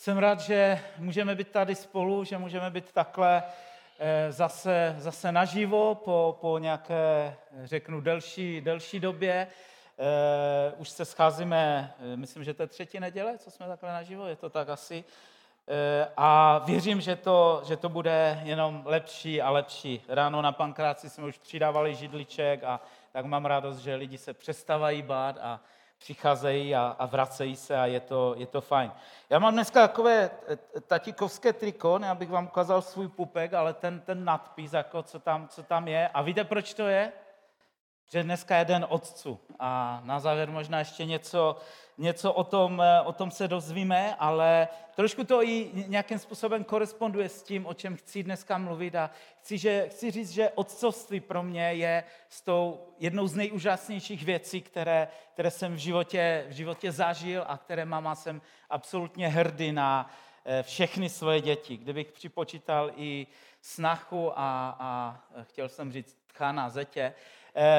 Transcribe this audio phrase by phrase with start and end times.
[0.00, 3.42] Jsem rád, že můžeme být tady spolu, že můžeme být takhle
[3.98, 9.46] eh, zase, zase naživo po, po nějaké, řeknu, delší, delší době.
[9.98, 14.26] Eh, už se scházíme, eh, myslím, že to je třetí neděle, co jsme takhle naživo,
[14.26, 15.04] je to tak asi.
[16.16, 20.02] A věřím, že to, že to bude jenom lepší a lepší.
[20.08, 22.80] Ráno na pankráci jsme už přidávali židliček a
[23.12, 25.60] tak mám radost, že lidi se přestávají bát a
[26.00, 28.92] přicházejí a, a vracejí se a je to, je to fajn.
[29.30, 30.30] Já mám dneska takové
[30.86, 35.48] tatíkovské triko, ne abych vám ukázal svůj pupek, ale ten, ten nadpis, jako co, tam,
[35.48, 36.08] co tam je.
[36.08, 37.12] A víte, proč to je?
[38.12, 39.40] Že dneska je den otců.
[39.58, 41.56] A na závěr možná ještě něco,
[41.98, 47.28] něco o, tom, eh, o tom se dozvíme, ale trošku to i nějakým způsobem koresponduje
[47.28, 49.10] s tím, o čem chci dneska mluvit a
[49.40, 54.60] chci, že, chci říct, že otcovství pro mě je s tou jednou z nejúžasnějších věcí,
[54.60, 60.10] které, které jsem v životě, v životě zažil a které mama jsem absolutně hrdý na
[60.44, 61.76] eh, všechny svoje děti.
[61.76, 63.26] Kdybych připočítal i
[63.60, 67.14] snachu a, a chtěl jsem říct tchana zetě,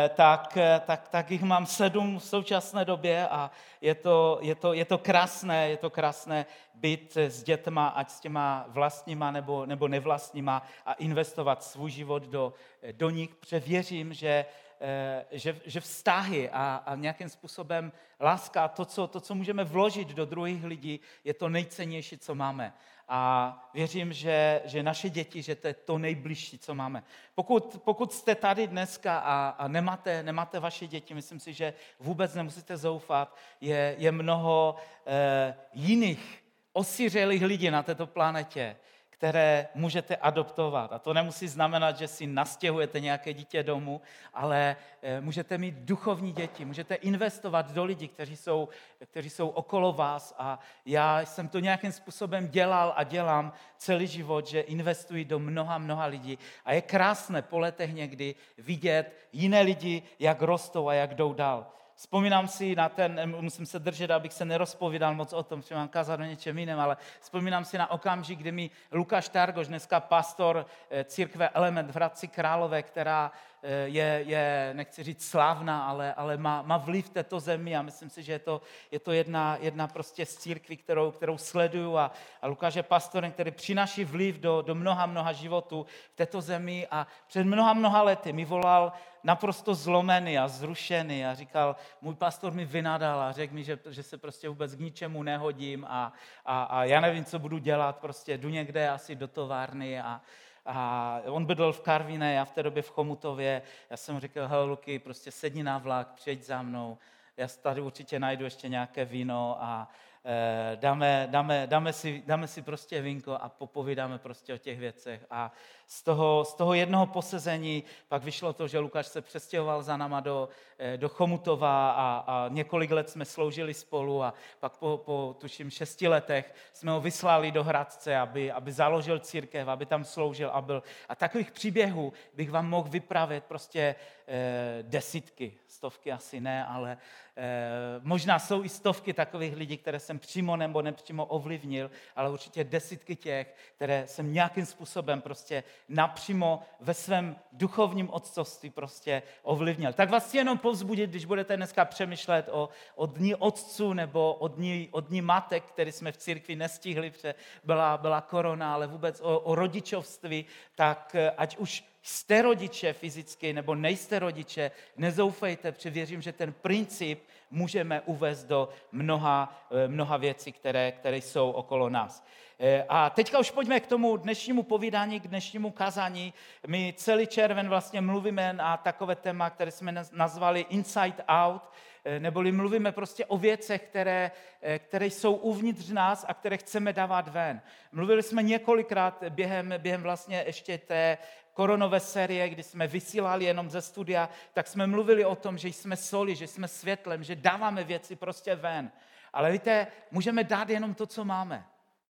[0.10, 4.74] tak, eh, tak, tak jich mám sedm v současné době a je to, je to,
[4.74, 9.88] je to krásné, je to krásné být s dětma, ať s těma vlastníma nebo, nebo
[9.88, 12.54] nevlastníma a investovat svůj život do,
[12.92, 14.46] do nich, protože věřím, že,
[14.82, 20.08] eh, že, že vztahy a, a nějakým způsobem láska, to co, to, co můžeme vložit
[20.08, 22.74] do druhých lidí, je to nejcennější, co máme.
[23.14, 27.04] A věřím, že, že naše děti, že to je to nejbližší, co máme.
[27.36, 32.36] Pokud, pokud jste tady dneska a, a nemáte, nemáte vaše děti, myslím si, že vůbec
[32.36, 33.38] nemusíte zoufat.
[33.62, 38.76] Je, je mnoho eh, jiných osiřelých lidí na této planetě,
[39.22, 40.94] které můžete adoptovat.
[40.94, 44.02] A to nemusí znamenat, že si nastěhujete nějaké dítě domů,
[44.34, 48.70] ale eh, můžete mít duchovní děti, můžete investovat do lidí, kteří jsou,
[49.06, 50.34] kteří jsou okolo vás.
[50.38, 55.78] A já jsem to nějakým způsobem dělal a dělám celý život, že investuji do mnoha,
[55.78, 56.38] mnoha lidí.
[56.66, 61.81] A je krásné po letech někdy vidět jiné lidi, jak rostou a jak jdou dál.
[61.96, 65.88] Vzpomínám si na ten, musím se držet, abych se nerozpovídal moc o tom, že mám
[65.88, 70.66] kázat o něčem jiném, ale vzpomínám si na okamžik, kdy mi Lukáš Targoš, dneska pastor
[70.90, 73.32] eh, církve Element v Hradci Králové, která
[73.64, 78.10] eh, je, je nechci říct slávná, ale, ale má, má vliv této zemi a myslím
[78.10, 82.12] si, že je to, je to jedna, jedna prostě z církví, kterou, kterou sleduju a,
[82.42, 86.88] a Lukáš je pastorem, který přináší vliv do, do mnoha, mnoha životů v této zemi
[86.92, 92.54] a před mnoha, mnoha lety mi volal naprosto zlomený a zrušený a říkal, můj pastor
[92.54, 96.14] mi vynadal a řekl mi, že, že se prostě vůbec k ničemu nehodím a,
[96.46, 100.22] a, a já nevím, co budu dělat, prostě jdu někde asi do továrny a,
[100.66, 103.62] a on bydl v Karviné, já v té době v Chomutově.
[103.90, 106.98] Já jsem řekl, hele Luky, prostě sedni na vlak, přijď za mnou.
[107.38, 109.90] Já tady určitě najdu ještě nějaké víno a,
[110.26, 115.26] Eh, dáme, dáme, dáme, si, dáme si prostě vínko a popovídáme prostě o těch věcech.
[115.32, 115.52] A
[115.92, 120.20] z toho, z toho jednoho posezení pak vyšlo to, že Lukáš se přestěhoval za náma
[120.20, 125.36] do, eh, do Chomutova a, a několik let jsme sloužili spolu a pak po, po
[125.40, 130.50] tuším šesti letech jsme ho vyslali do Hradce, aby, aby založil církev, aby tam sloužil
[130.54, 130.84] a byl.
[131.10, 133.96] A takových příběhů bych vám mohl vypravit prostě
[134.28, 136.98] eh, desítky, stovky asi ne, ale
[137.38, 142.64] eh, možná jsou i stovky takových lidí, které jsem přímo nebo nepřímo ovlivnil, ale určitě
[142.64, 149.94] desítky těch, které jsem nějakým způsobem prostě napřímo ve svém duchovním otcovství prostě ovlivnil.
[149.94, 154.48] Tak vás chci jenom povzbudit, když budete dneska přemýšlet o, o dní otců nebo o
[154.48, 159.22] dní, o dní matek, který jsme v církvi nestihli, protože byla, byla korona, ale vůbec
[159.22, 160.46] o, o rodičovství,
[160.76, 166.54] tak eh, ať už jste rodiče fyzicky nebo nejste rodiče, nezoufejte, protože věřím, že ten
[166.54, 172.24] princip můžeme uvést do mnoha, eh, mnoha věcí, které, které jsou okolo nás.
[172.64, 176.34] Eh, a teďka už pojďme k tomu dnešnímu povídání, k dnešnímu kazání.
[176.68, 181.62] My celý červen vlastně mluvíme na takové téma, které jsme nazvali Inside Out,
[182.06, 184.32] eh, neboli mluvíme prostě o věcech, které,
[184.78, 187.62] které jsou uvnitř nás a které chceme dávat ven.
[187.92, 191.18] Mluvili jsme několikrát během, během vlastně ještě té
[191.54, 195.96] koronové série, kdy jsme vysílali jenom ze studia, tak jsme mluvili o tom, že jsme
[195.96, 198.92] soli, že jsme světlem, že dáváme věci prostě ven.
[199.34, 201.66] Ale víte, můžeme dát jenom to, co máme.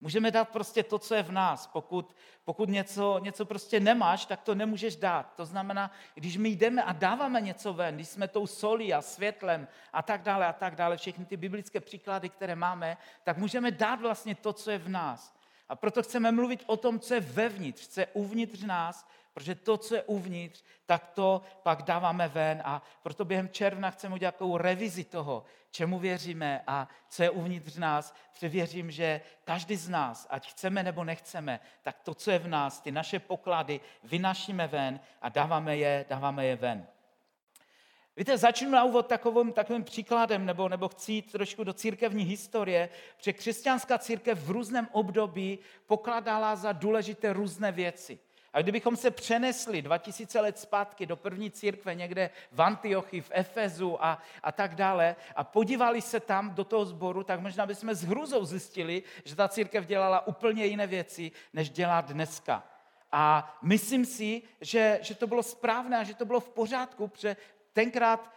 [0.02, 1.68] Můžeme dát prostě to, co je v nás.
[1.68, 2.16] Pokud,
[2.46, 5.34] pokud něco, něco prostě nemáš, tak to nemůžeš dát.
[5.36, 9.68] To znamená, když my jdeme a dáváme něco ven, když jsme tou solí a světlem
[9.94, 14.02] a tak dále a tak dále, všechny ty biblické příklady, které máme, tak můžeme dát
[14.02, 15.36] vlastně to, co je v nás.
[15.70, 19.78] A proto chceme mluvit o tom, co je vevnitř, co je uvnitř nás, Protože to,
[19.78, 24.58] co je uvnitř, tak to pak dáváme ven a proto během června chceme udělat takovou
[24.58, 28.16] revizi toho, čemu věříme a co je uvnitř nás.
[28.34, 32.82] Převěřím, že každý z nás, ať chceme nebo nechceme, tak to, co je v nás,
[32.82, 36.88] ty naše poklady vynašíme ven a dáváme je, dáváme je ven.
[38.18, 42.90] Víte, začnu na úvod takovým, takovým příkladem, nebo, nebo chci jít trošku do církevní historie,
[43.18, 48.20] protože křesťanská církev v různém období pokladala za důležité různé věci.
[48.56, 54.06] A kdybychom se přenesli 2000 let zpátky do první církve někde v Antiochy, v Efezu
[54.06, 58.04] a, a tak dále a podívali se tam do toho sboru, tak možná bychom s
[58.04, 62.64] hruzou zjistili, že ta církev dělala úplně jiné věci, než dělá dneska.
[63.12, 67.36] A myslím si, že, že to bylo správné a že to bylo v pořádku, protože
[67.74, 68.32] tenkrát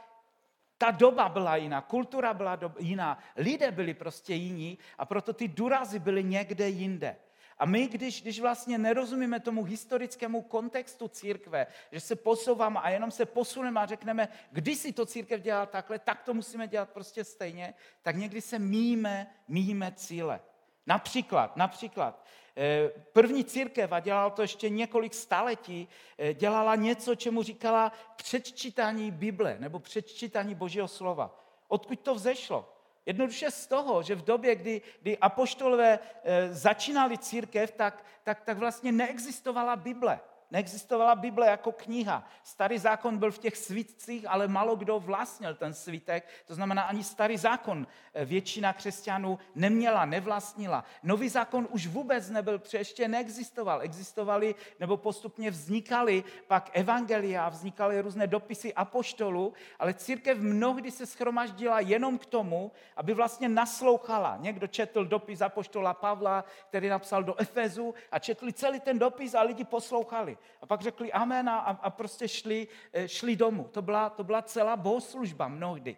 [0.79, 5.99] ta doba byla jiná, kultura byla jiná, lidé byli prostě jiní a proto ty důrazy
[5.99, 7.17] byly někde jinde.
[7.59, 13.11] A my, když, když vlastně nerozumíme tomu historickému kontextu církve, že se posouváme a jenom
[13.11, 17.25] se posuneme a řekneme, když si to církev dělá takhle, tak to musíme dělat prostě
[17.25, 20.41] stejně, tak někdy se míjíme, míjíme cíle.
[20.87, 22.25] Například, například,
[22.57, 25.89] eh, první církev, a dělala to ještě několik staletí,
[26.19, 31.45] eh, dělala něco, čemu říkala předčítání Bible nebo předčítání Božího slova.
[31.69, 32.78] Odkud to vzešlo?
[33.09, 38.59] Jednoduše z toho, že v době, kdy, kdy apoštolové e, začínali církev, tak, tak, tak
[38.59, 40.21] vlastně neexistovala Bible.
[40.51, 42.29] Neexistovala Bible jako kniha.
[42.43, 46.29] Starý zákon byl v těch svítcích, ale malo kdo vlastnil ten svítek.
[46.47, 50.85] To znamená, ani starý zákon eh, většina křesťanů neměla, nevlastnila.
[51.03, 53.83] Nový zákon už vůbec nebyl, protože ještě neexistoval.
[53.83, 61.81] Existovali nebo postupně vznikaly pak evangelia, vznikaly různé dopisy apoštolů, ale církev mnohdy se schromaždila
[61.81, 64.37] jenom k tomu, aby vlastně naslouchala.
[64.41, 69.43] Někdo četl dopis apoštola Pavla, který napsal do Efezu a četli celý ten dopis a
[69.43, 70.38] lidi poslouchali.
[70.61, 73.69] A pak řekli amen a, a prostě šli, eh, šli domů.
[73.73, 75.97] To byla, to byla celá bohoslužba mnohdy.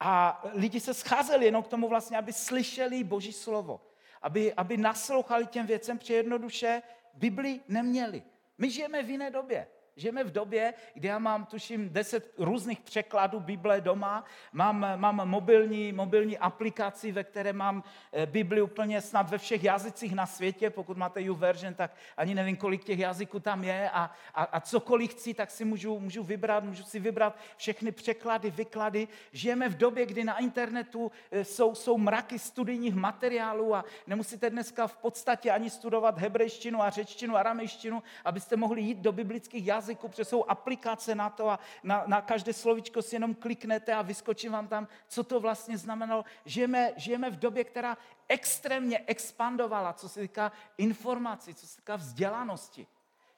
[0.00, 3.80] A lidi se scházeli jenom k tomu vlastně, aby slyšeli Boží slovo.
[4.22, 6.82] Aby, aby naslouchali těm věcem, protože jednoduše
[7.14, 8.22] Bibli neměli.
[8.58, 9.66] My žijeme v jiné době.
[9.98, 15.92] Žijeme v době, kdy já mám, tuším, deset různých překladů Bible doma, mám, mám mobilní,
[15.92, 20.96] mobilní aplikaci, ve které mám eh, Bibli úplně snad ve všech jazycích na světě, pokud
[20.96, 23.90] máte YouVersion, tak ani nevím, kolik těch jazyků tam je.
[23.90, 28.50] A, a, a cokoliv chci, tak si můžu, můžu vybrat, můžu si vybrat všechny překlady,
[28.50, 29.08] vyklady.
[29.32, 34.86] Žijeme v době, kdy na internetu eh, jsou, jsou mraky studijních materiálů a nemusíte dneska
[34.86, 40.08] v podstatě ani studovat hebrejštinu a řečtinu, aramejštinu, abyste mohli jít do biblických jazyků jazyku,
[40.08, 44.48] protože jsou aplikace na to a na, na každé slovičko si jenom kliknete a vyskočí
[44.48, 46.24] vám tam, co to vlastně znamenalo.
[46.44, 47.96] Žijeme, žijeme v době, která
[48.28, 52.86] extrémně expandovala, co se týká informací, co se týká vzdělanosti.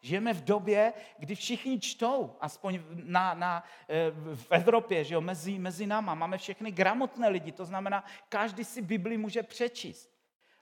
[0.00, 5.58] Žijeme v době, kdy všichni čtou, aspoň na, na, eh, v Evropě, že jo, mezi,
[5.58, 6.14] mezi náma.
[6.14, 10.10] Máme všechny gramotné lidi, to znamená, každý si Bibli může přečíst.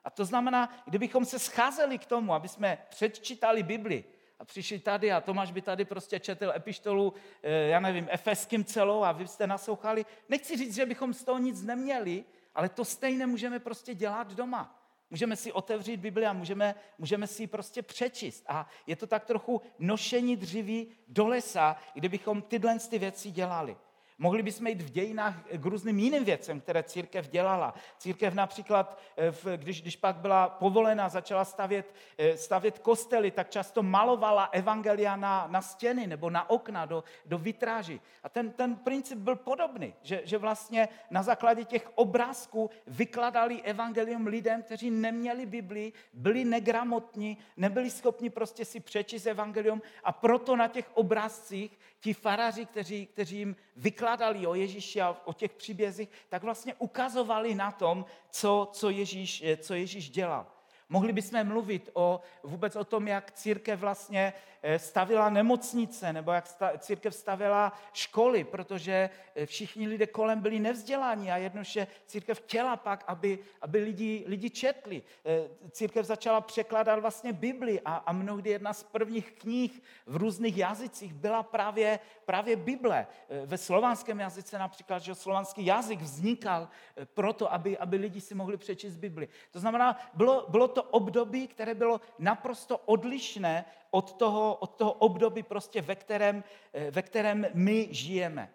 [0.04, 4.04] A to znamená, kdybychom se scházeli k tomu, aby jsme předčítali Bibli,
[4.38, 9.02] a přišli tady a Tomáš by tady prostě četl epištolu, eh, já nevím, efeským celou
[9.02, 10.06] a vy jste naslouchali.
[10.28, 12.24] Nechci říct, že bychom z toho nic neměli,
[12.54, 14.82] ale to stejné můžeme prostě dělat doma.
[15.10, 18.44] Můžeme si otevřít Bibli a můžeme, můžeme si ji prostě přečíst.
[18.48, 23.76] A je to tak trochu nošení dříví do lesa, kdybychom tyhle ty věci dělali.
[24.18, 27.74] Mohli bychom jít v dějinách k různým jiným věcem, které církev dělala.
[27.98, 33.82] Církev například, eh, když, když pak byla povolena, začala stavět, eh, stavět kostely, tak často
[33.82, 38.00] malovala evangelia na, na stěny nebo na okna, do, do vitráží.
[38.22, 44.26] A ten, ten princip byl podobný, že, že vlastně na základě těch obrázků vykladali evangelium
[44.26, 50.68] lidem, kteří neměli Bibli, byli negramotní, nebyli schopni prostě si přečíst evangelium a proto na
[50.68, 56.42] těch obrázcích ti faraři, kteří, kteří jim vykládali o Ježíši a o těch příbězích, tak
[56.42, 60.55] vlastně ukazovali na tom, co, co, Ježíš, co Ježíš dělal.
[60.88, 66.48] Mohli bychom mluvit o, vůbec o tom, jak církev vlastně eh, stavila nemocnice, nebo jak
[66.78, 73.04] církev stavila školy, protože eh, všichni lidé kolem byli nevzdělaní a jednoduše církev chtěla pak,
[73.06, 75.02] aby, aby lidi, lidi četli.
[75.24, 80.56] Eh, církev začala překládat vlastně Bibli a, a mnohdy jedna z prvních knih v různých
[80.56, 83.06] jazycích byla právě, právě Bible.
[83.46, 86.68] Ve slovanském jazyce například, že slovanský jazyk vznikal
[87.14, 89.28] proto, aby, aby lidi si mohli přečíst Bibli.
[89.50, 95.42] To znamená, bylo, bylo to období, které bylo naprosto odlišné od toho, od toho období,
[95.42, 98.52] prostě, ve, kterém, eh, ve kterém my žijeme.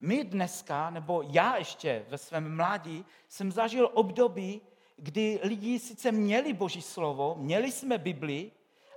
[0.00, 4.60] My dneska, nebo já ještě ve svém mládí, jsem zažil období,
[4.96, 8.50] kdy lidi sice měli Boží slovo, měli jsme Bibli,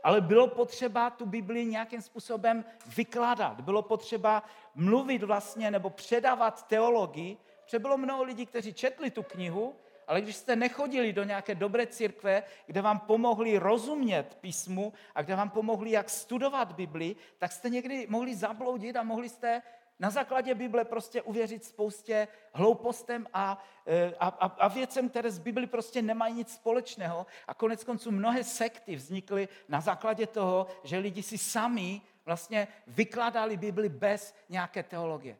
[0.04, 2.66] ale bylo potřeba tu Bibli nějakým způsobem
[2.98, 3.62] vykládat.
[3.62, 4.44] Bylo potřeba
[4.76, 9.76] mluvit vlastně nebo předávat teologii, protože bylo mnoho lidí, kteří četli tu knihu,
[10.08, 15.36] ale když jste nechodili do nějaké dobré církve, kde vám pomohli rozumět písmu a kde
[15.36, 19.62] vám pomohli, jak studovat Bibli, tak jste někdy mohli zabloudit a mohli jste
[20.00, 25.40] na základě Bible prostě uvěřit spoustě hloupostem a, e, a, a, a věcem, které z
[25.40, 27.26] Bibli prostě nemají nic společného.
[27.48, 33.58] A konec konců mnohé sekty vznikly na základě toho, že lidi si sami vlastně vykladali
[33.58, 35.38] Bibli bez nějaké teologie.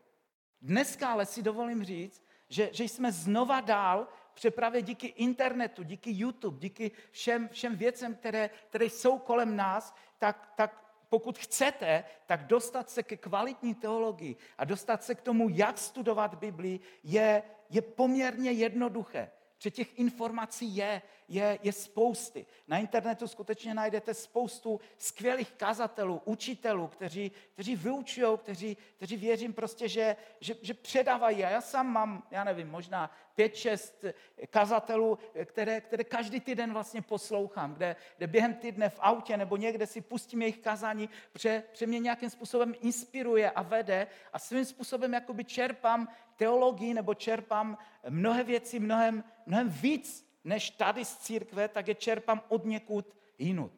[0.62, 6.60] Dneska ale si dovolím říct, že, že jsme znova dál přepravě díky internetu, díky YouTube,
[6.60, 12.90] díky všem, všem věcem, které, které jsou kolem nás, tak, tak pokud chcete, tak dostat
[12.90, 18.52] se ke kvalitní teologii a dostat se k tomu, jak studovat Biblii, je, je poměrně
[18.52, 19.32] jednoduché.
[19.58, 22.46] Protože těch informací je, je, je spousty.
[22.68, 29.90] Na internetu skutečně najdete spoustu skvělých kazatelů, učitelů, kteří, kteří vyučují, kteří, kteří věřím prostě,
[29.90, 31.44] že, že, že předávají.
[31.44, 34.06] A já sám mám, já nevím, možná pět, šest
[34.50, 39.88] kazatelů, které, které každý týden vlastně poslouchám, kde, kde během týdne v autě nebo někde
[39.88, 45.14] si pustím jejich kazání, protože, protože mě nějakým způsobem inspiruje a vede a svým způsobem
[45.14, 47.78] jakoby čerpám teologii nebo čerpám
[48.10, 53.72] mnohé věci mnohem, mnohem víc než tady z církve, tak je čerpám od někud jinut.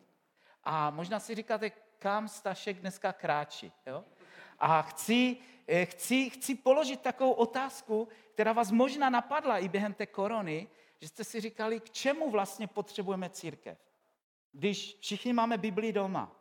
[0.63, 3.71] A možná si říkáte, kam Stašek dneska kráčí.
[3.88, 4.05] Jo?
[4.59, 10.05] A chci, eh, chci, chci položit takovou otázku, která vás možná napadla i během té
[10.05, 10.67] korony,
[11.01, 13.77] že jste si říkali, k čemu vlastně potřebujeme církev.
[14.51, 16.38] Když všichni máme Biblii doma,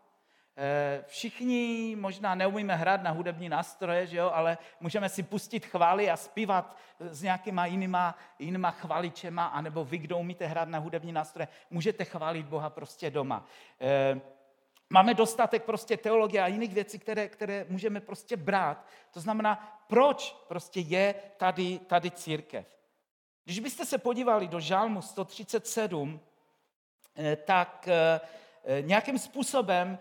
[1.06, 6.16] všichni možná neumíme hrát na hudební nástroje, že jo, ale můžeme si pustit chvály a
[6.16, 12.04] zpívat s nějakýma jinýma, jinýma chvaličema, anebo vy, kdo umíte hrát na hudební nástroje, můžete
[12.04, 13.44] chválit Boha prostě doma.
[13.80, 14.20] Eh,
[14.90, 18.86] máme dostatek prostě teologie a jiných věcí, které, které můžeme prostě brát.
[19.10, 22.66] To znamená, proč prostě je tady, tady církev.
[23.44, 26.20] Když byste se podívali do žálmu 137,
[27.16, 27.88] eh, tak
[28.82, 29.98] nějakým způsobem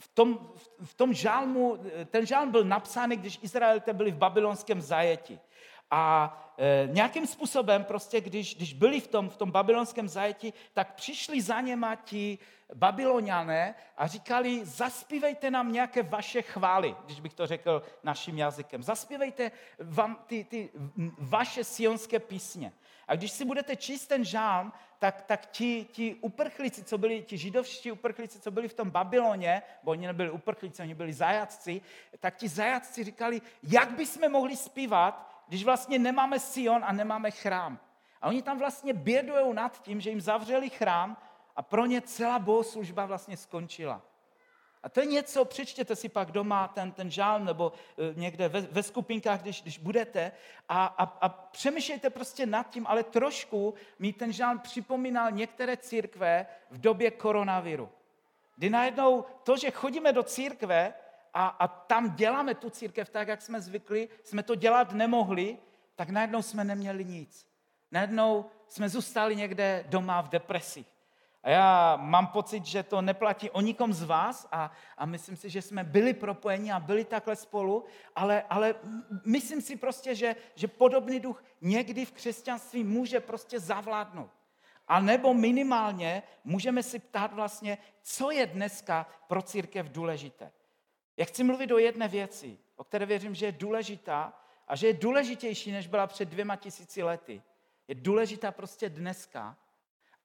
[0.00, 0.52] v tom,
[0.84, 1.78] v tom žálmu,
[2.10, 5.40] ten žálm byl napsán, když Izraelité byli v babylonském zajetí.
[5.90, 10.94] A e, nějakým způsobem, prostě, když, když byli v tom, v tom babylonském zajetí, tak
[10.94, 12.38] přišli za něma ti
[12.74, 18.82] babyloniané a říkali, zaspívejte nám nějaké vaše chvály, když bych to řekl naším jazykem.
[18.82, 20.70] Zaspívejte vám ty, ty
[21.18, 22.72] vaše sionské písně.
[23.10, 27.38] A když si budete číst ten žálm, tak, tak ti, ti uprchlíci, co byli, ti
[27.38, 31.80] židovští uprchlíci, co byli v tom Babyloně, bo oni nebyli uprchlíci, oni byli zajatci,
[32.20, 37.78] tak ti zajatci říkali, jak bychom mohli zpívat, když vlastně nemáme Sion a nemáme chrám.
[38.22, 41.16] A oni tam vlastně bědují nad tím, že jim zavřeli chrám
[41.56, 44.02] a pro ně celá bohoslužba vlastně skončila.
[44.82, 48.60] A to je něco, přečtěte si pak doma ten, ten žálm nebo e, někde ve,
[48.60, 50.32] ve skupinkách, když, když budete
[50.68, 56.46] a, a, a přemýšlejte prostě nad tím, ale trošku mi ten žálm připomínal některé církve
[56.70, 57.88] v době koronaviru.
[58.56, 60.94] Kdy najednou to, že chodíme do církve
[61.34, 65.58] a, a tam děláme tu církev tak, jak jsme zvykli, jsme to dělat nemohli,
[65.96, 67.46] tak najednou jsme neměli nic.
[67.92, 70.84] Najednou jsme zůstali někde doma v depresi.
[71.42, 75.50] A já mám pocit, že to neplatí o nikom z vás a, a myslím si,
[75.50, 77.84] že jsme byli propojeni a byli takhle spolu,
[78.16, 78.74] ale, ale
[79.24, 84.30] myslím si prostě, že, že podobný duch někdy v křesťanství může prostě zavládnout.
[84.88, 90.52] A nebo minimálně můžeme si ptát vlastně, co je dneska pro církev důležité.
[91.16, 94.32] Já chci mluvit o jedné věci, o které věřím, že je důležitá
[94.68, 97.42] a že je důležitější, než byla před dvěma tisíci lety.
[97.88, 99.56] Je důležitá prostě dneska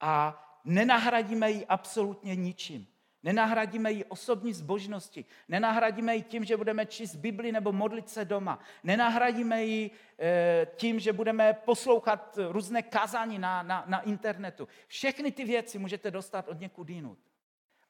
[0.00, 2.86] a nenahradíme ji absolutně ničím.
[3.22, 5.24] Nenahradíme ji osobní zbožnosti.
[5.48, 8.58] Nenahradíme ji tím, že budeme číst Bibli nebo modlit se doma.
[8.84, 14.68] Nenahradíme ji e, tím, že budeme poslouchat různé kazání na, na, na internetu.
[14.86, 17.18] Všechny ty věci můžete dostat od někud jinut.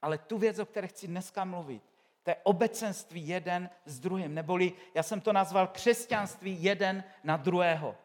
[0.03, 1.83] Ale tu věc, o které chci dneska mluvit,
[2.23, 4.35] to je obecenství jeden s druhým.
[4.35, 7.97] Neboli, já jsem to nazval křesťanství jeden na druhého.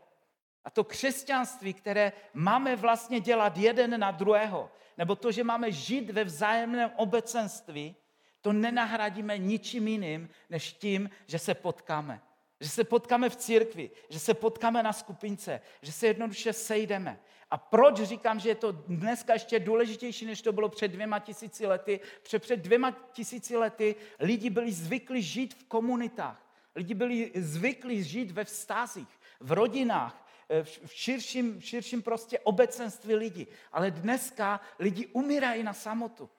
[0.66, 6.10] A to křesťanství, které máme vlastně dělat jeden na druhého, nebo to, že máme žít
[6.10, 7.96] ve vzájemném obecenství,
[8.42, 12.22] to nenahradíme ničím jiným, než tím, že se potkáme.
[12.60, 17.20] Že se potkáme v církvi, že se potkáme na skupince, že se jednoduše sejdeme.
[17.52, 21.68] A proč říkám, že je to dneska ještě důležitější, než to bylo před dvěma tisíci
[21.68, 22.00] lety?
[22.24, 26.48] Protože před dvěma tisíci lety lidi byli zvyklí žít v komunitách.
[26.76, 30.28] Lidi byli zvyklí žít ve vztazích, v rodinách,
[30.64, 33.48] v širším, v širším prostě obecenství lidí.
[33.72, 36.30] Ale dneska lidi umírají na samotu.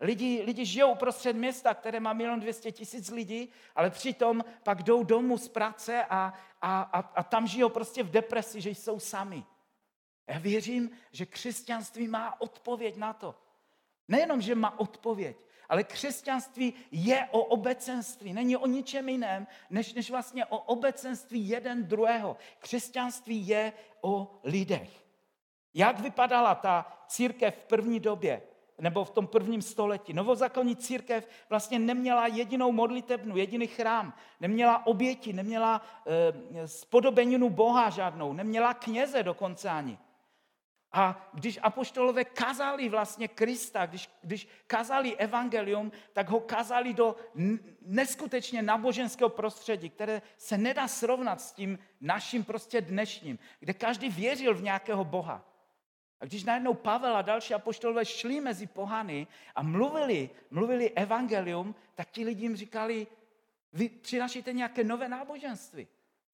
[0.00, 5.04] Lidi, lidi žijou uprostřed města, které má milion dvěstě tisíc lidí, ale přitom pak jdou
[5.04, 9.44] domů z práce a, a, a, a tam žijou prostě v depresi, že jsou sami.
[10.26, 13.34] Já věřím, že křesťanství má odpověď na to.
[14.08, 15.36] Nejenom, že má odpověď,
[15.68, 18.32] ale křesťanství je o obecenství.
[18.32, 22.36] Není o ničem jiném, než, než vlastně o obecenství jeden druhého.
[22.58, 24.90] Křesťanství je o lidech.
[25.74, 28.42] Jak vypadala ta církev v první době?
[28.80, 30.12] nebo v tom prvním století.
[30.12, 38.32] Novozákonní církev vlastně neměla jedinou modlitebnu, jediný chrám, neměla oběti, neměla e, spodobeninu Boha žádnou,
[38.32, 39.98] neměla kněze dokonce ani.
[40.92, 47.16] A když apoštolové kazali vlastně Krista, když, když kazali evangelium, tak ho kazali do
[47.82, 54.54] neskutečně náboženského prostředí, které se nedá srovnat s tím naším prostě dnešním, kde každý věřil
[54.54, 55.44] v nějakého Boha.
[56.20, 62.10] A když najednou Pavel a další apoštolové šli mezi pohany a mluvili, mluvili evangelium, tak
[62.10, 63.06] ti lidi jim říkali,
[63.72, 65.88] vy přinašíte nějaké nové náboženství.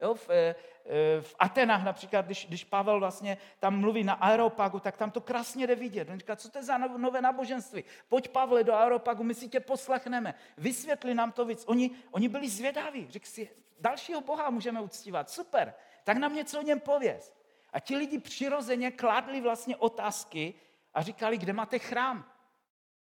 [0.05, 4.79] Jo, v, eh, eh, v Atenách například, když, když Pavel vlastně tam mluví na Aeropagu,
[4.79, 6.09] tak tam to krásně jde vidět.
[6.09, 7.83] On říká, co to je za nové náboženství?
[8.09, 10.33] Pojď Pavle do Aeropagu, my si tě poslechneme.
[10.57, 11.63] Vysvětli nám to víc.
[11.67, 13.07] Oni, oni byli zvědaví.
[13.09, 15.29] Řekl si, dalšího Boha můžeme uctívat.
[15.29, 17.33] Super, tak nám něco o něm pověz.
[17.73, 20.53] A ti lidi přirozeně kládli vlastně otázky
[20.93, 22.25] a říkali, kde máte chrám.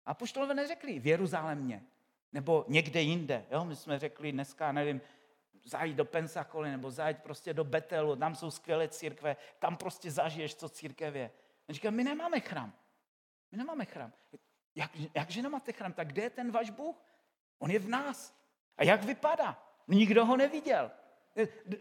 [0.06, 1.84] A poštolové neřekli v Jeruzalémě
[2.34, 3.46] nebo někde jinde.
[3.52, 3.66] Jo?
[3.66, 5.02] My jsme řekli dneska, nevím,
[5.64, 10.56] zajít do Pensacoly nebo zajít prostě do Betelu, tam jsou skvělé církve, tam prostě zažiješ,
[10.56, 11.32] co církev je.
[11.70, 12.74] A říká, my nemáme chrám.
[13.52, 14.14] My nemáme chrám.
[14.76, 15.94] Jak, jakže nemáte chrám?
[15.94, 16.96] Tak kde je ten váš Bůh?
[17.60, 18.36] On je v nás.
[18.78, 19.64] A jak vypadá?
[19.88, 20.92] Nikdo ho neviděl.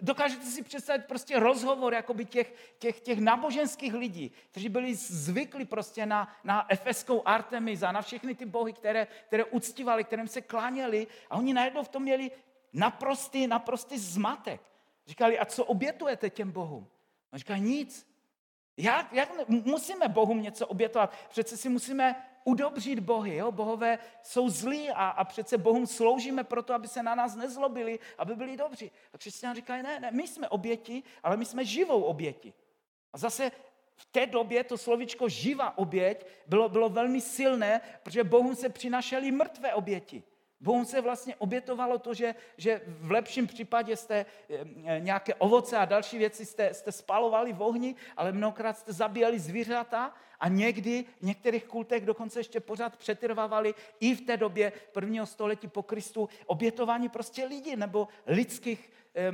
[0.01, 6.07] Dokážete si představit prostě rozhovor jakoby těch, těch, těch náboženských lidí, kteří byli zvyklí prostě
[6.07, 11.07] na, na efeskou Artemis a na všechny ty bohy, které, které uctívali, kterým se kláněli
[11.31, 12.31] a oni najednou v tom měli
[12.73, 14.61] naprostý, naprostý zmatek.
[15.07, 16.89] Říkali, a co obětujete těm bohům?
[17.33, 18.13] On říká, nic.
[18.77, 21.15] Jak, jak musíme Bohům něco obětovat?
[21.29, 23.37] Přece si musíme udobřit bohy.
[23.37, 23.53] Jo?
[23.53, 28.37] Bohové jsou zlí a, a přece Bohům sloužíme proto, aby se na nás nezlobili, aby
[28.37, 28.91] byli dobří.
[29.15, 32.53] A křesťané říkají, ne, ne, my jsme oběti, ale my jsme živou oběti.
[33.13, 33.53] A zase
[33.97, 39.31] v té době to slovičko živá oběť bylo, bylo velmi silné, protože Bohům se přinašely
[39.31, 40.23] mrtvé oběti.
[40.63, 45.85] Bohu se vlastně obětovalo to, že, že v lepším případě jste eh, nějaké ovoce a
[45.85, 51.23] další věci jste, jste spalovali v ohni, ale mnohokrát jste zabíjeli zvířata a někdy v
[51.23, 57.09] některých kultech dokonce ještě pořád přetrvávali i v té době prvního století po Kristu obětování
[57.09, 59.33] prostě lidí nebo lidských, eh,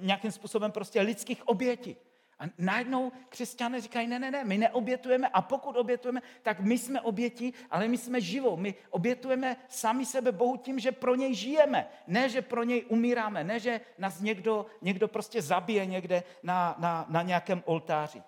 [0.00, 1.96] nějakým způsobem prostě lidských obětí.
[2.38, 7.00] A najednou křesťané říkají, ne, ne, ne, my neobětujeme a pokud obětujeme, tak my jsme
[7.00, 8.56] oběti, ale my jsme živou.
[8.56, 13.44] My obětujeme sami sebe Bohu tím, že pro něj žijeme, ne, že pro něj umíráme,
[13.44, 18.22] ne, že nás někdo, někdo prostě zabije někde na, na, na nějakém oltáři.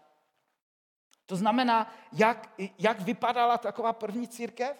[1.26, 4.76] To znamená, jak, jak vypadala taková první církev?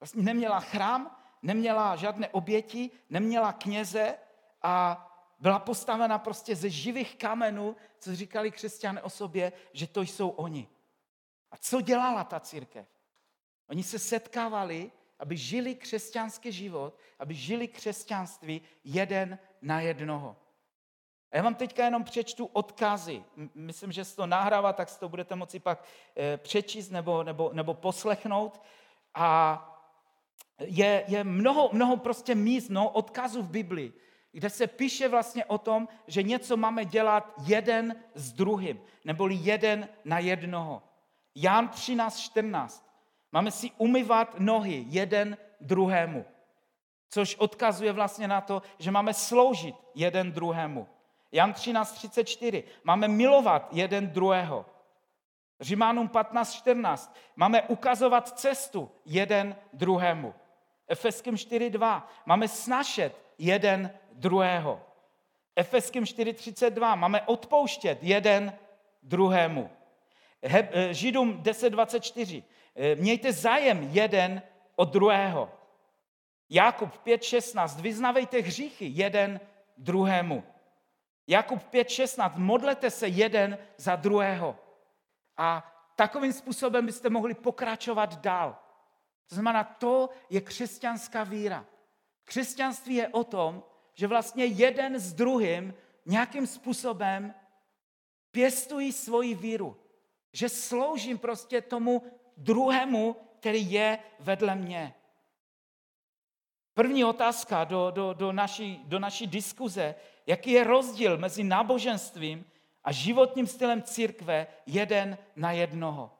[0.00, 4.14] Vlastně neměla chrám, neměla žádné oběti, neměla kněze
[4.62, 5.08] a
[5.42, 10.68] byla postavena prostě ze živých kamenů, co říkali křesťané o sobě, že to jsou oni.
[11.50, 12.86] A co dělala ta církev?
[13.68, 20.36] Oni se setkávali, aby žili křesťanský život, aby žili křesťanství jeden na jednoho.
[21.32, 23.24] A já vám teďka jenom přečtu odkazy.
[23.54, 25.84] Myslím, že se to nahrává, tak si to budete moci pak
[26.16, 28.62] eh, přečíst nebo, nebo, nebo poslechnout.
[29.14, 29.58] A
[30.58, 33.92] je, je mnoho, mnoho prostě míst, mnoho odkazů v Biblii,
[34.32, 39.88] kde se píše vlastně o tom, že něco máme dělat jeden s druhým, neboli jeden
[40.04, 40.82] na jednoho.
[41.34, 42.92] Jan 13, 14.
[43.32, 46.24] Máme si umyvat nohy jeden druhému,
[47.08, 50.88] což odkazuje vlastně na to, že máme sloužit jeden druhému.
[51.32, 52.64] Jan 13, 34.
[52.84, 54.66] Máme milovat jeden druhého.
[55.60, 57.16] Římánům 15, 14.
[57.36, 60.34] Máme ukazovat cestu jeden druhému.
[60.88, 62.02] Efeským 4.2.
[62.26, 63.90] Máme snašet jeden
[64.22, 64.80] druhého.
[65.56, 68.52] Efeským 4.32 máme odpouštět jeden
[69.02, 69.70] druhému.
[70.42, 72.42] Eh, Židům 10.24
[72.74, 74.42] eh, mějte zájem jeden
[74.76, 75.50] od druhého.
[76.50, 79.40] Jakub 5.16 vyznavejte hříchy jeden
[79.78, 80.44] druhému.
[81.26, 84.58] Jakub 5.16 modlete se jeden za druhého.
[85.36, 88.58] A takovým způsobem byste mohli pokračovat dál.
[89.28, 91.64] To znamená, to je křesťanská víra.
[92.24, 93.62] Křesťanství je o tom,
[93.94, 95.74] že vlastně jeden s druhým
[96.06, 97.34] nějakým způsobem
[98.30, 99.76] pěstují svoji víru.
[100.32, 102.02] Že sloužím prostě tomu
[102.36, 104.94] druhému který je vedle mě.
[106.74, 109.94] První otázka do, do, do, naší, do naší diskuze,
[110.26, 112.44] jaký je rozdíl mezi náboženstvím
[112.84, 116.18] a životním stylem církve jeden na jednoho.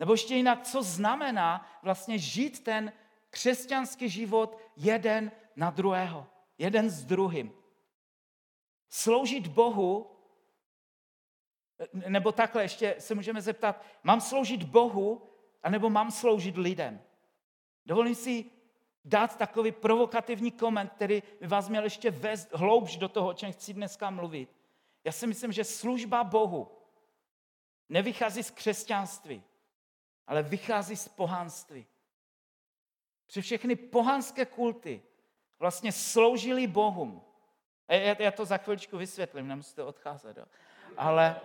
[0.00, 2.92] Nebo ještě jinak, co znamená vlastně žít ten
[3.30, 6.26] křesťanský život jeden na druhého,
[6.58, 7.52] jeden s druhým.
[8.88, 10.16] Sloužit Bohu,
[11.92, 15.22] nebo takhle ještě se můžeme zeptat, mám sloužit Bohu,
[15.62, 17.02] anebo mám sloužit lidem?
[17.86, 18.50] Dovolím si
[19.04, 23.52] dát takový provokativní koment, který by vás měl ještě vést hloubš do toho, o čem
[23.52, 24.56] chci dneska mluvit.
[25.04, 26.68] Já si myslím, že služba Bohu
[27.88, 29.42] nevychází z křesťanství,
[30.26, 31.86] ale vychází z pohanství.
[33.26, 35.02] Při všechny pohanské kulty
[35.58, 37.22] vlastně sloužili Bohům.
[37.88, 40.36] Já, já to za chviličku vysvětlím, nemusíte odcházet.
[40.36, 40.44] Jo.
[40.96, 41.40] Ale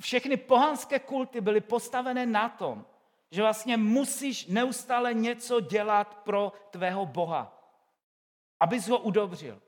[0.00, 2.86] všechny pohanské kulty byly postavené na tom,
[3.30, 7.74] že vlastně musíš neustále něco dělat pro tvého Boha,
[8.60, 9.62] abys ho udobřil,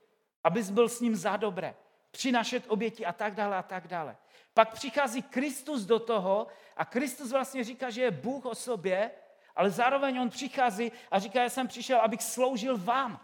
[0.44, 1.74] abys byl s ním za dobré,
[2.10, 4.16] přinašet oběti a tak dále a tak dále.
[4.54, 9.10] Pak přichází Kristus do toho a Kristus vlastně říká, že je Bůh o sobě,
[9.56, 13.20] ale zároveň on přichází a říká, já jsem přišel, abych sloužil vám.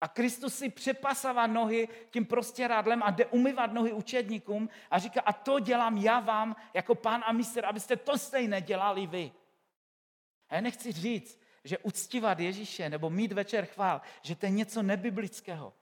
[0.00, 5.32] A Kristus si přepasává nohy tím prostěrádlem a jde umyvat nohy učedníkům a říká, a
[5.32, 9.32] to dělám já vám jako pán a mistr, abyste to stejné dělali vy.
[10.48, 14.82] A já nechci říct, že uctívat Ježíše nebo mít večer chvál, že to je něco
[14.82, 15.72] nebiblického.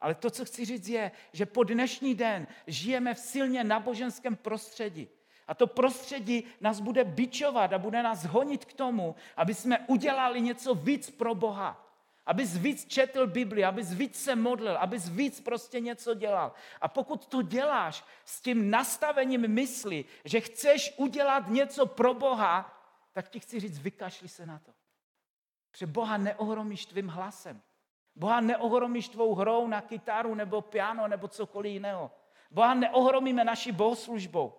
[0.00, 5.08] Ale to, co chci říct, je, že po dnešní den žijeme v silně naboženském prostředí.
[5.48, 10.40] A to prostředí nás bude bičovat a bude nás honit k tomu, aby jsme udělali
[10.40, 11.84] něco víc pro Boha.
[12.26, 16.52] Abys víc četl Bibli, abys víc se modlil, abys víc prostě něco dělal.
[16.80, 22.82] A pokud to děláš s tím nastavením mysli, že chceš udělat něco pro Boha,
[23.12, 24.72] tak ti chci říct, vykašli se na to.
[25.70, 27.60] Protože Boha neohromíš tvým hlasem.
[28.16, 32.10] Boha neohromíš tvou hrou na kytaru nebo piano nebo cokoliv jiného.
[32.50, 34.54] Boha neohromíme naší bohoslužbou.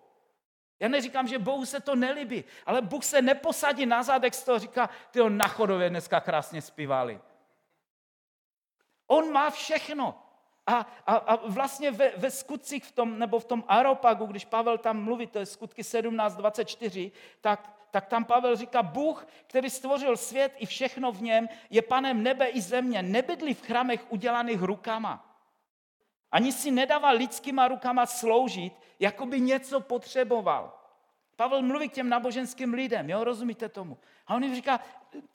[0.80, 4.58] Já neříkám, že Bohu se to nelíbí, ale Bůh se neposadí na zádek z toho
[4.58, 7.20] říká, ty na chodově dneska krásně zpívali.
[9.06, 10.22] On má všechno.
[10.66, 14.78] A, a, a vlastně ve, ve skutcích v tom, nebo v tom Aropagu, když Pavel
[14.78, 20.52] tam mluví, to je skutky 17.24, tak, tak tam Pavel říká, Bůh, který stvořil svět
[20.56, 25.29] i všechno v něm, je panem nebe i země, nebydlí v chramech udělaných rukama.
[26.32, 30.76] Ani si nedával lidskýma rukama sloužit, jako by něco potřeboval.
[31.36, 33.98] Pavel mluví k těm náboženským lidem, jo, rozumíte tomu?
[34.26, 34.80] A on jim říká,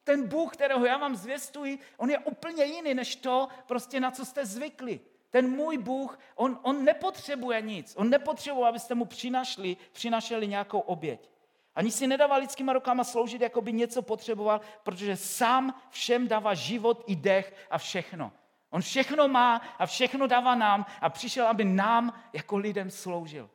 [0.03, 4.25] ten Bůh, kterého já vám zvěstuji, on je úplně jiný než to, prostě na co
[4.25, 4.99] jste zvykli.
[5.29, 7.93] Ten můj Bůh, on, on nepotřebuje nic.
[7.97, 11.29] On nepotřebuje, abyste mu přinašli, přinašeli nějakou oběť.
[11.75, 17.03] Ani si nedává lidskýma rukama sloužit, jako by něco potřeboval, protože sám všem dává život
[17.07, 18.31] i dech a všechno.
[18.75, 23.49] On všechno má a všechno dává nám a přišel, aby nám jako lidem sloužil.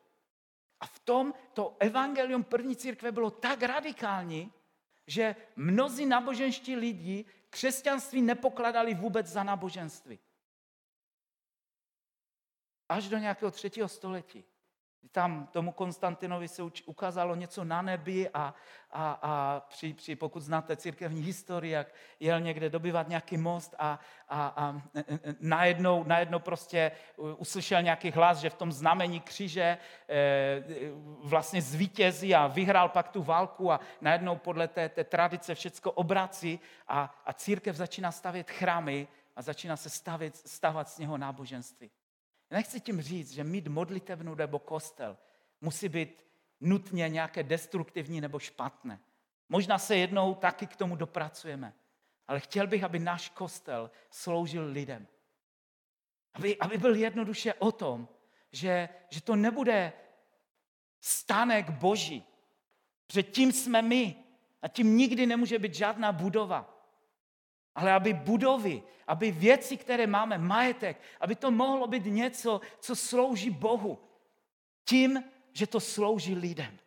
[0.81, 4.53] A v tom to evangelium první církve bylo tak radikální,
[5.07, 10.19] že mnozí náboženští lidi křesťanství nepokladali vůbec za náboženství.
[12.89, 14.45] Až do nějakého třetího století.
[15.13, 18.55] Tam tomu Konstantinovi se ukázalo něco na nebi a,
[18.91, 24.01] a, a při, při, pokud znáte církevní historii, jak jel někde dobyvat nějaký most a,
[24.29, 24.83] a, a
[25.41, 29.79] najednou, najednou prostě uslyšel nějaký hlas, že v tom znamení kříže e,
[31.25, 36.61] vlastně zvítězí a vyhrál pak tu válku a najednou podle té, té tradice všecko obrací
[36.89, 41.91] a, a církev začíná stavět chrámy a začíná se stavit, stavat z něho náboženství.
[42.51, 45.17] Nechci tím říct, že mít modlitevnu nebo kostel
[45.61, 46.27] musí být
[46.61, 49.01] nutně nějaké destruktivní nebo špatné.
[49.49, 51.75] Možná se jednou taky k tomu dopracujeme.
[52.29, 55.07] Ale chtěl bych, aby náš kostel sloužil lidem.
[56.35, 58.09] Aby, aby byl jednoduše o tom,
[58.53, 59.93] že, že to nebude
[61.01, 62.25] stánek boží.
[63.07, 64.17] Protože tím jsme my.
[64.63, 66.80] A tím nikdy nemůže být žádná budova
[67.75, 73.51] ale aby budovy, aby věci, které máme, majetek, aby to mohlo být něco, co slouží
[73.51, 73.99] Bohu.
[74.85, 76.79] Tím, že to slouží lidem.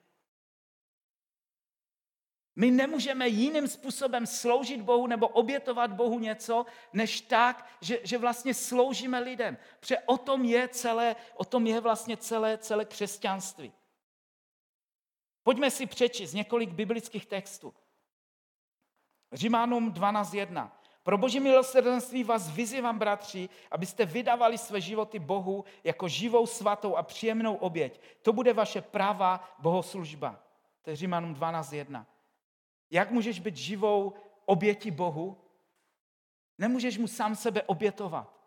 [2.56, 8.54] My nemůžeme jiným způsobem sloužit Bohu nebo obětovat Bohu něco, než tak, že, že vlastně
[8.54, 9.58] sloužíme lidem.
[9.80, 13.74] Protože o tom je celé, o tom je vlastně celé, celé křesťanství.
[15.44, 17.74] Pojďme si přečíst několik biblických textů.
[19.34, 20.70] Římanům 12.1.
[21.04, 27.04] Pro boží milosrdenství vás vyzývám, bratři, abyste vydávali své životy Bohu jako živou, svatou a
[27.04, 28.02] příjemnou oběť.
[28.22, 30.40] To bude vaše práva bohoslužba.
[30.82, 32.06] To je Římanům 12.1.
[32.92, 34.14] Jak můžeš být živou
[34.46, 35.38] oběti Bohu?
[36.58, 38.43] Nemůžeš mu sám sebe obětovat.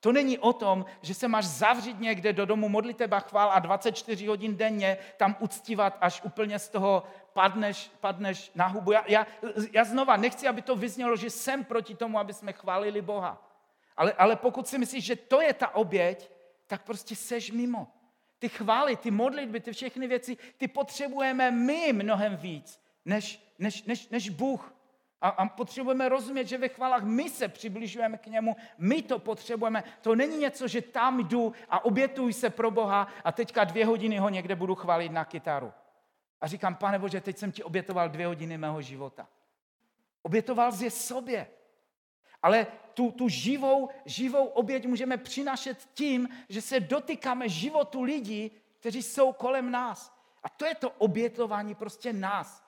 [0.00, 4.26] To není o tom, že se máš zavřít někde do domu modliteba chvál a 24
[4.26, 8.92] hodin denně tam uctívat, až úplně z toho padneš, padneš na hubu.
[8.92, 9.26] Já, já,
[9.72, 13.44] já znova nechci, aby to vyznělo, že jsem proti tomu, aby jsme chválili Boha.
[13.96, 16.30] Ale, ale pokud si myslíš, že to je ta oběť,
[16.66, 17.86] tak prostě seš mimo.
[18.38, 24.08] Ty chvály, ty modlitby, ty všechny věci, ty potřebujeme my mnohem víc, než, než, než,
[24.08, 24.74] než Bůh.
[25.20, 29.84] A, a potřebujeme rozumět, že ve chválách my se přibližujeme k němu, my to potřebujeme.
[30.00, 34.18] To není něco, že tam jdu a obětuji se pro Boha a teďka dvě hodiny
[34.18, 35.72] ho někde budu chválit na kytaru.
[36.40, 39.28] A říkám, pane Bože, teď jsem ti obětoval dvě hodiny mého života.
[40.22, 41.46] Obětoval jsi je sobě.
[42.42, 48.50] Ale tu, tu živou, živou oběť můžeme přinašet tím, že se dotýkáme životu lidí,
[48.80, 50.18] kteří jsou kolem nás.
[50.42, 52.67] A to je to obětování prostě nás.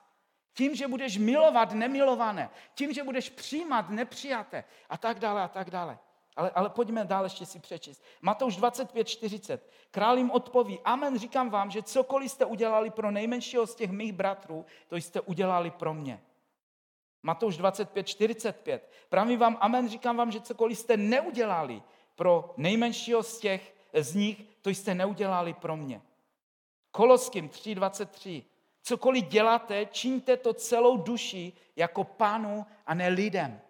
[0.53, 5.69] Tím, že budeš milovat nemilované, tím, že budeš přijímat nepřijaté a tak dále a tak
[5.69, 5.99] dále.
[6.35, 8.03] Ale, ale pojďme dál ještě si přečíst.
[8.21, 9.71] Matouš 25, 40.
[9.91, 14.13] Král jim odpoví, amen, říkám vám, že cokoliv jste udělali pro nejmenšího z těch mých
[14.13, 16.21] bratrů, to jste udělali pro mě.
[17.23, 18.91] Matouš 25, 45.
[19.09, 21.81] Pravím vám, amen, říkám vám, že cokoliv jste neudělali
[22.15, 26.01] pro nejmenšího z těch z nich, to jste neudělali pro mě.
[26.91, 28.43] Koloským 3, 23.
[28.83, 33.61] Cokoliv děláte, čiňte to celou duší jako pánu a ne lidem.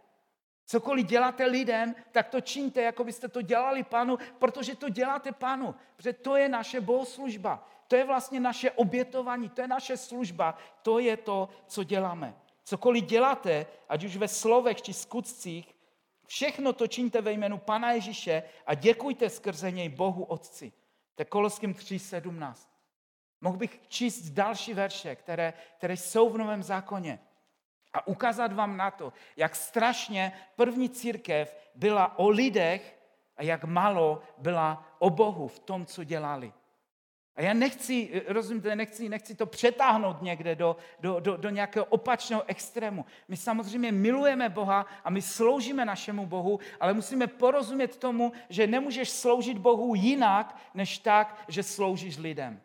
[0.65, 5.75] Cokoliv děláte lidem, tak to čiňte, jako byste to dělali pánu, protože to děláte pánu.
[5.95, 7.67] Protože to je naše bohoslužba.
[7.87, 12.35] To je vlastně naše obětování, to je naše služba, to je to, co děláme.
[12.63, 15.75] Cokoliv děláte, ať už ve slovech či skutcích,
[16.27, 20.71] všechno to čiňte ve jménu Pana Ježíše a děkujte skrze něj Bohu Otci.
[21.15, 22.70] To je Koloským 3.17.
[23.41, 27.19] Mohl bych číst další verše, které, které jsou v Novém zákoně
[27.93, 32.99] a ukázat vám na to, jak strašně první církev byla o lidech
[33.37, 36.53] a jak málo byla o Bohu v tom, co dělali.
[37.35, 42.43] A já nechci, rozumíte, nechci, nechci to přetáhnout někde do, do, do, do nějakého opačného
[42.47, 43.05] extrému.
[43.27, 49.09] My samozřejmě milujeme Boha a my sloužíme našemu Bohu, ale musíme porozumět tomu, že nemůžeš
[49.09, 52.61] sloužit Bohu jinak, než tak, že sloužíš lidem.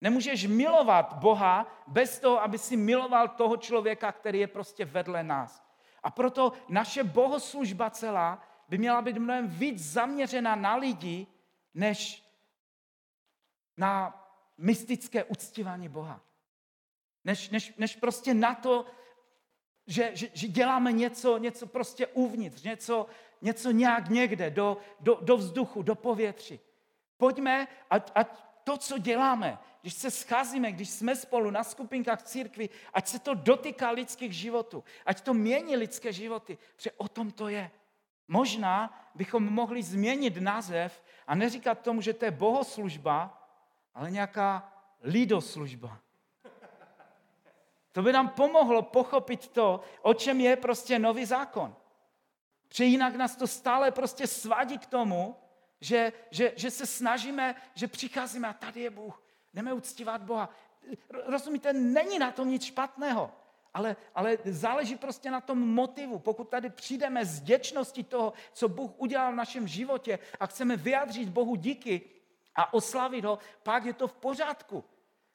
[0.00, 5.64] Nemůžeš milovat Boha bez toho, aby si miloval toho člověka, který je prostě vedle nás.
[6.02, 11.26] A proto naše bohoslužba celá by měla být mnohem víc zaměřena na lidi,
[11.74, 12.24] než
[13.76, 14.20] na
[14.58, 16.20] mystické uctívání Boha.
[17.24, 18.86] Než, než, než prostě na to,
[19.86, 23.06] že, že, že děláme něco, něco prostě uvnitř, něco,
[23.42, 26.60] něco nějak někde, do, do, do vzduchu, do povětří.
[27.16, 32.22] Pojďme, ať, ať to, co děláme, když se scházíme, když jsme spolu na skupinkách v
[32.22, 37.30] církvi, ať se to dotýká lidských životů, ať to mění lidské životy, protože o tom
[37.30, 37.70] to je.
[38.28, 43.48] Možná bychom mohli změnit název a neříkat tomu, že to je bohoslužba,
[43.94, 45.98] ale nějaká lidoslužba.
[47.92, 51.76] To by nám pomohlo pochopit to, o čem je prostě nový zákon.
[52.68, 55.36] Protože jinak nás to stále prostě svádí k tomu,
[55.84, 59.22] že, že, že se snažíme, že přicházíme a tady je Bůh.
[59.54, 60.50] Jdeme uctívat Boha.
[61.26, 63.32] Rozumíte, není na tom nic špatného,
[63.74, 66.18] ale, ale záleží prostě na tom motivu.
[66.18, 71.28] Pokud tady přijdeme z děčnosti toho, co Bůh udělal v našem životě a chceme vyjádřit
[71.28, 72.00] Bohu díky,
[72.54, 74.84] a oslavit ho, pak je to v pořádku.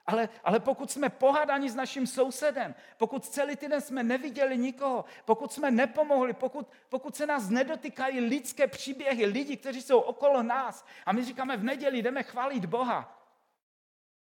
[0.09, 5.53] Ale, ale pokud jsme pohádáni s naším sousedem, pokud celý týden jsme neviděli nikoho, pokud
[5.53, 11.11] jsme nepomohli, pokud, pokud se nás nedotýkají lidské příběhy, lidi, kteří jsou okolo nás a
[11.11, 13.29] my říkáme v neděli, jdeme chválit Boha,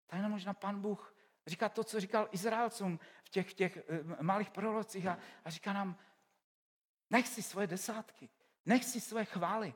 [0.06, 1.14] tak jenom možná pan Bůh
[1.46, 3.82] říká to, co říkal Izraelcům v těch, těch eh,
[4.22, 5.96] malých prorocích a, a říká nám,
[7.10, 8.28] nech si svoje desátky,
[8.66, 9.74] nech si svoje chvály,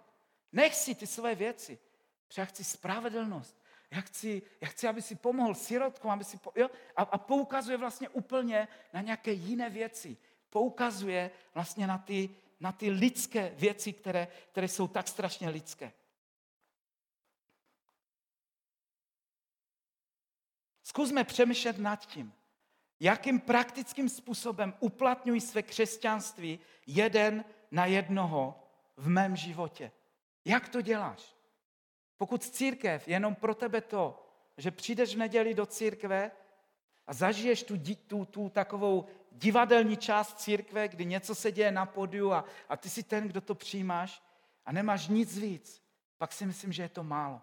[0.53, 1.79] nech si ty své věci.
[2.27, 3.60] Protože já chci spravedlnost.
[3.90, 6.68] Já chci, já chci, aby si pomohl sirotkům, aby si po, jo?
[6.96, 10.16] A, a poukazuje vlastně úplně na nějaké jiné věci.
[10.50, 15.92] Poukazuje vlastně na ty, na ty lidské věci, které, které jsou tak strašně lidské.
[20.83, 22.33] Zkusme přemýšlet nad tím,
[23.00, 29.92] jakým praktickým způsobem uplatňuji své křesťanství jeden na jednoho v mém životě.
[30.44, 31.39] Jak to děláš?
[32.20, 36.30] Pokud církev je jenom pro tebe to, že přijdeš v neděli do církve
[37.06, 37.74] a zažiješ tu,
[38.06, 42.90] tu, tu takovou divadelní část církve, kdy něco se děje na podiu a, a ty
[42.90, 44.22] jsi ten, kdo to přijímáš
[44.66, 45.83] a nemáš nic víc,
[46.18, 47.40] pak si myslím, že je to málo.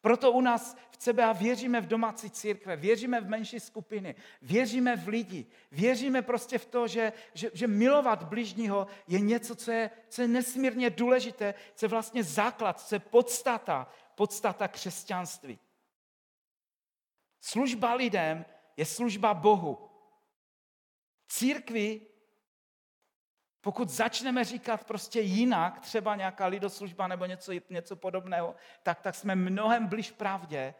[0.00, 5.08] Proto u nás v CBA věříme v domácí církve, věříme v menší skupiny, věříme v
[5.08, 10.22] lidi, věříme prostě v to, že, že, že milovat bližního je něco, co je, co
[10.22, 15.58] je nesmírně důležité, co je vlastně základ, co je podstata, podstata křesťanství.
[17.40, 18.44] Služba lidem
[18.76, 19.90] je služba Bohu.
[21.28, 22.07] Církvi
[23.60, 29.34] pokud začneme říkat prostě jinak, třeba nějaká lidoslužba nebo něco, něco podobného, tak, tak jsme
[29.34, 30.74] mnohem blíž pravdě,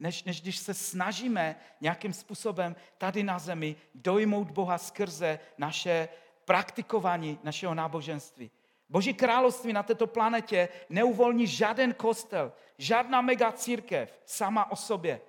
[0.00, 6.08] než, než když se snažíme nějakým způsobem tady na zemi dojmout Boha skrze naše
[6.44, 8.50] praktikování našeho náboženství.
[8.88, 15.20] Boží království na této planetě neuvolní žádný kostel, žádná mega církev sama o sobě.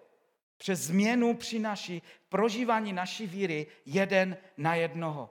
[0.57, 5.29] Přes změnu přináší prožívání naší víry jeden na jednoho.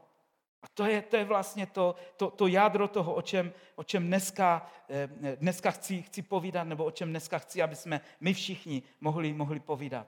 [0.62, 4.06] A to je, to je vlastně to, to, to jádro toho, o čem, o čem
[4.06, 8.82] dneska, eh, dneska chci, chci povídat, nebo o čem dneska chci, aby jsme my všichni
[9.00, 10.06] mohli, mohli povídat.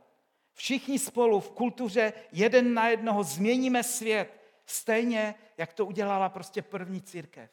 [0.55, 7.01] Všichni spolu v kultuře jeden na jednoho změníme svět, stejně, jak to udělala prostě první
[7.01, 7.51] církev.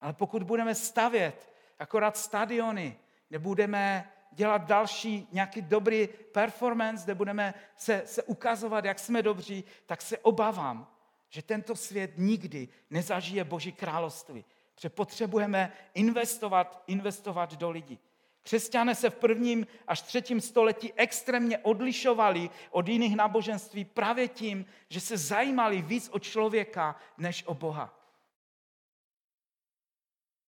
[0.00, 2.96] Ale pokud budeme stavět akorát stadiony,
[3.28, 9.64] kde budeme dělat další nějaký dobrý performance, kde budeme se, se ukazovat, jak jsme dobří,
[9.86, 10.95] tak se obávám,
[11.28, 14.44] že tento svět nikdy nezažije Boží království.
[14.74, 17.98] Protože potřebujeme investovat, investovat do lidí.
[18.42, 25.00] Křesťané se v prvním až třetím století extrémně odlišovali od jiných náboženství právě tím, že
[25.00, 27.94] se zajímali víc o člověka než o Boha.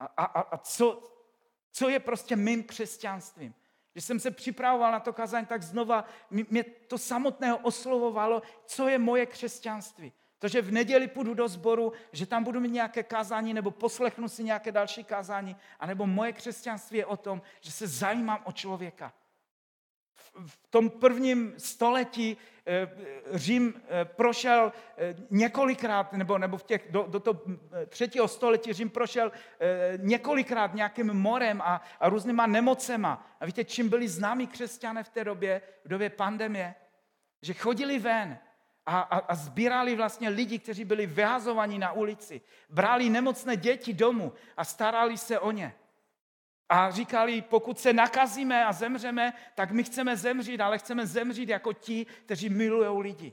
[0.01, 1.03] A, a, a co,
[1.73, 3.55] co je prostě mým křesťanstvím?
[3.93, 8.99] Když jsem se připravoval na to kazání, tak znova mě to samotného oslovovalo, co je
[8.99, 10.13] moje křesťanství.
[10.39, 14.29] To, že v neděli půjdu do sboru, že tam budu mít nějaké kázání, nebo poslechnu
[14.29, 19.13] si nějaké další kázání, anebo moje křesťanství je o tom, že se zajímám o člověka.
[20.47, 22.89] V tom prvním století eh,
[23.33, 27.43] Řím eh, prošel eh, několikrát, nebo, nebo v těch, do, do toho
[27.89, 29.33] třetího století Řím prošel
[29.97, 33.37] několikrát nějakým morem a, a různýma nemocema.
[33.41, 36.75] A víte, čím byli známí křesťané v té době, v době pandemie?
[37.43, 38.39] Že chodili ven,
[38.89, 42.41] a, a, a sbírali vlastně lidi, kteří byli vyhazovaní na ulici.
[42.69, 45.75] Brali nemocné děti domů a starali se o ně.
[46.69, 51.73] A říkali, pokud se nakazíme a zemřeme, tak my chceme zemřít, ale chceme zemřít jako
[51.73, 53.33] ti, kteří milují lidi.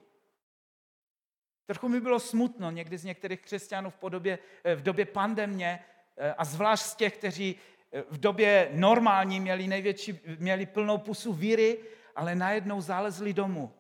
[1.65, 4.39] Trochu mi bylo smutno někdy z některých křesťanů v, podobě,
[4.75, 5.79] v době pandemně
[6.17, 7.55] eh, a zvlášť z těch, kteří
[7.91, 11.79] eh, v době normální měli, největší, měli plnou pusu víry,
[12.15, 13.73] ale najednou zalezli domů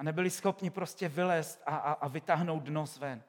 [0.00, 3.22] a nebyli schopni prostě vylézt a, a, a vytáhnout nos ven.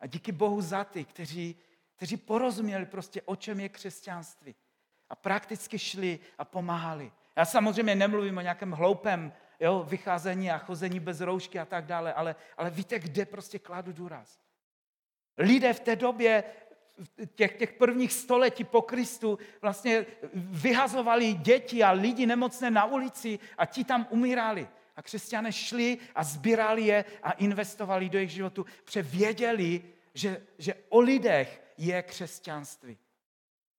[0.00, 1.56] A díky Bohu za ty, kteří,
[1.96, 4.54] kteří porozuměli prostě, o čem je křesťanství.
[5.10, 7.12] A prakticky šli a pomáhali.
[7.36, 12.14] Já samozřejmě nemluvím o nějakém hloupém jo, vycházení a chození bez roušky a tak dále,
[12.14, 14.40] ale, ale víte, kde prostě kladu důraz.
[15.38, 16.44] Lidé v té době,
[17.34, 23.66] těch, těch prvních století po Kristu, vlastně vyhazovali děti a lidi nemocné na ulici a
[23.66, 24.68] ti tam umírali.
[24.96, 29.82] A křesťané šli a sbírali je a investovali do jejich životu, převěděli,
[30.14, 32.98] že, že o lidech je křesťanství.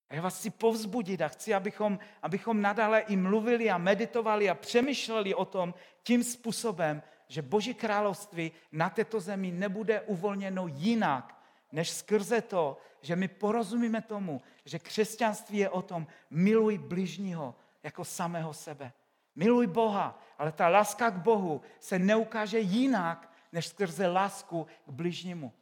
[0.09, 4.55] A já vás chci povzbudit a chci, abychom, abychom nadále i mluvili a meditovali a
[4.55, 11.89] přemýšleli o tom tím způsobem, že Boží království na této zemi nebude uvolněno jinak, než
[11.89, 18.53] skrze to, že my porozumíme tomu, že křesťanství je o tom, miluj bližního jako samého
[18.53, 18.91] sebe.
[19.37, 25.53] Miluj Boha, ale ta láska k Bohu se neukáže jinak, než skrze lásku k bližnímu.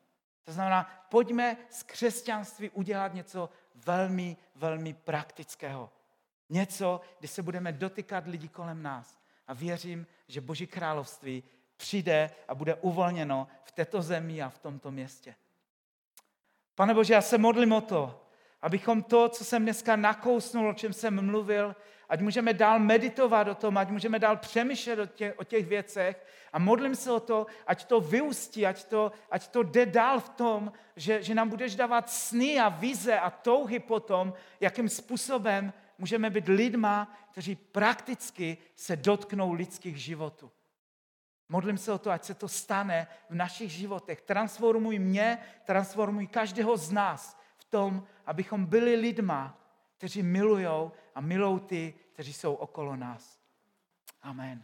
[0.43, 5.89] To znamená, pojďme z křesťanství udělat něco velmi, velmi praktického.
[6.49, 9.17] Něco, kdy se budeme dotýkat lidí kolem nás.
[9.47, 11.43] A věřím, že Boží království
[11.77, 15.35] přijde a bude uvolněno v této zemi a v tomto městě.
[16.75, 18.24] Pane Bože, já se modlím o to,
[18.65, 21.75] abychom to, co jsem dneska nakousnul, o čem jsem mluvil,
[22.09, 26.25] ať můžeme dál meditovat o tom, ať můžeme dál přemýšlet o těch, o těch věcech
[26.53, 30.29] a modlím se o to, ať to vyústí, ať to, ať to jde dál v
[30.29, 35.73] tom, že, že nám budeš dávat sny a vize a touhy po tom, jakým způsobem
[35.97, 40.51] můžeme být lidma, kteří prakticky se dotknou lidských životů.
[41.49, 44.21] Modlím se o to, ať se to stane v našich životech.
[44.21, 47.44] Transformuj mě, transformuj každého z nás
[47.75, 49.57] tom, abychom byli lidma,
[49.97, 53.39] kteří milují a milou ty, kteří jsou okolo nás.
[54.21, 54.63] Amen.